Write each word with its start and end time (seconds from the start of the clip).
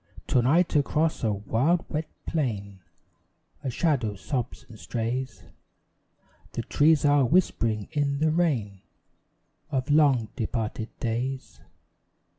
To 0.29 0.41
night 0.41 0.75
across 0.75 1.23
a 1.23 1.31
wild 1.31 1.85
wet 1.87 2.07
plain 2.25 2.79
A 3.63 3.69
shadow 3.69 4.15
sobs 4.15 4.65
and 4.67 4.79
strays; 4.79 5.43
The 6.53 6.63
trees 6.63 7.05
are 7.05 7.23
whispering 7.23 7.87
in 7.91 8.17
the 8.17 8.31
rain 8.31 8.81
Of 9.69 9.91
long 9.91 10.29
departed 10.35 10.89
days. 10.99 11.61